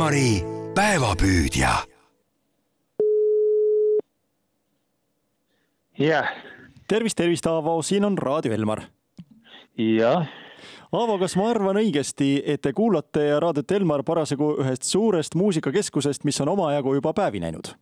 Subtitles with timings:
[0.00, 0.40] Elmari
[0.74, 1.68] päevapüüdja.
[5.98, 6.28] jah,
[6.88, 8.80] tervist, tervist, Aavo, siin on Raadio Elmar.
[9.76, 10.24] jah,
[10.92, 16.40] Aavo, kas ma arvan õigesti, et te kuulate Raadiot Elmar parasjagu ühest suurest muusikakeskusest, mis
[16.40, 17.74] on omajagu juba päevi näinud?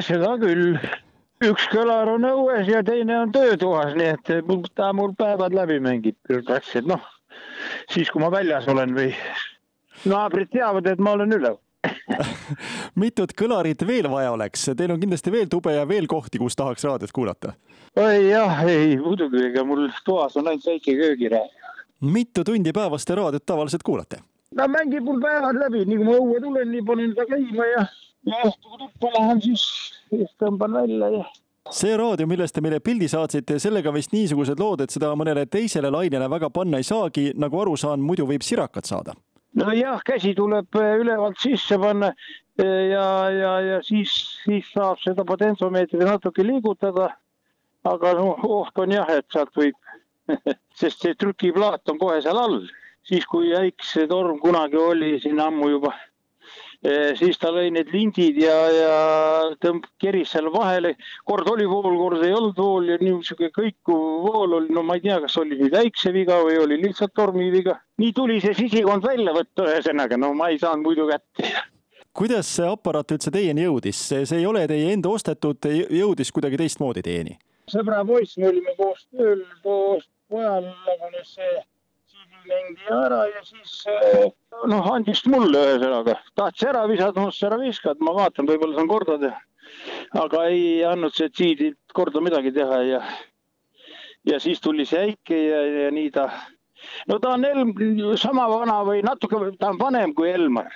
[0.00, 0.78] seda küll.
[1.44, 4.36] üks kõlar on õues ja teine on töötoas, nii et
[4.72, 6.16] ta mul päevad läbi mängib
[6.88, 7.10] noh,
[7.92, 9.12] siis kui ma väljas olen või
[10.04, 11.60] naabrid teavad, et ma olen üleval.
[13.02, 14.70] mitut kõlarit veel vaja oleks?
[14.76, 17.52] Teil on kindlasti veel tube ja veel kohti, kus tahaks raadiot kuulata.
[18.00, 21.74] oi jah, ei muidugi, ega mul toas on ainult väike köögiraadio.
[22.00, 24.22] mitu tundi päevas te raadiot tavaliselt kuulate?
[24.56, 27.86] no mängib mul päevad läbi, nii kui ma õue tulen, nii panen ta käima ja,
[28.30, 31.24] ja õhtul kui tuppa lähen, siis tõmban välja ja
[31.72, 35.90] see raadio, millest te meile pildi saatsite, sellega vist niisugused lood, et seda mõnele teisele
[35.90, 39.14] lainele väga panna ei saagi, nagu aru saan, muidu võib sirakat saada.
[39.58, 42.12] Nojah, käsi tuleb äh, ülevalt sisse panna
[42.60, 47.12] äh, ja, ja, ja siis, siis saab seda potentsiomeetri natuke liigutada.
[47.84, 49.76] aga noh, oht on jah, et sealt võib
[50.80, 52.62] sest see trükiplaat on kohe seal all,
[53.04, 55.92] siis kui äiksetorm kunagi oli siin ammu juba,
[57.18, 58.96] siis ta lõi need lindid ja, ja
[59.62, 60.94] tõmb-, keris seal vahele,
[61.28, 65.04] kord oli vool, kord ei olnud vool ja niisugune kõikuv vool oli, no ma ei
[65.06, 67.78] tea, kas oli nüüd äikseviga või oli lihtsalt tormiviga.
[68.02, 71.54] nii tuli see sisikond välja võtta, ühesõnaga, no ma ei saanud muidu kätte
[72.14, 76.60] kuidas see aparaat üldse teieni jõudis, see, see ei ole teie enda ostetud, jõudis kuidagi
[76.60, 77.38] teistmoodi teieni?
[77.70, 81.54] sõbra poiss, me olime koos tööl, koos pojal lagunes see
[82.44, 83.74] CD-lendi ära ja siis
[84.68, 88.78] noh, andis mulle ühesõnaga, tahtis ära visata, ma ütlesin ära viska, et ma vaatan, võib-olla
[88.78, 89.38] saan korda teha.
[90.20, 93.00] aga ei andnud see CD-d korda midagi teha ja,
[94.28, 96.28] ja siis tuli see äike ja, ja nii ta.
[97.08, 97.72] no ta on Elm,
[98.20, 100.68] sama vana või natuke, ta on vanem kui Elmar.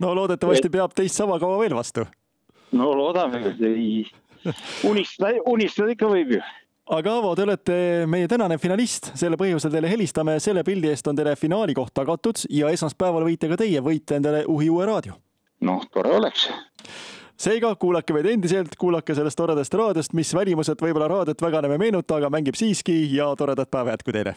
[0.00, 2.04] no loodetavasti peab teist sama kaua veel vastu.
[2.72, 4.04] no loodame, ei
[4.90, 6.44] unistada, unistada ikka võib ju
[6.90, 7.76] aga Aavo, te olete
[8.10, 12.44] meie tänane finalist, selle põhjusel teile helistame, selle pildi eest on teile finaali koht tagatud
[12.52, 15.16] ja esmaspäeval võite ka teie võita endale uhi uue raadio.
[15.64, 16.48] noh, tore oleks.
[17.40, 21.86] seega kuulake meid endiselt, kuulake sellest toredast raadiost, mis välimuselt võib-olla raadiot väga enam ei
[21.86, 24.36] meenuta, aga mängib siiski ja toredat päeva jätku teile.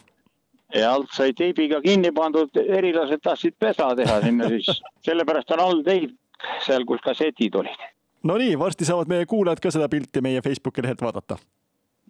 [0.74, 4.72] ja alt sai teibiga kinni pandud, erilased tahtsid pesa teha sinna siis,
[5.10, 6.16] sellepärast on all teip
[6.64, 7.86] seal, kus kassetid olid.
[8.24, 11.36] Nonii, varsti saavad meie kuulajad ka seda pilti meie Facebooki lehelt vaadata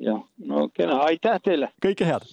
[0.00, 1.72] jah, no kena, aitäh teile.
[1.84, 2.26] kõike head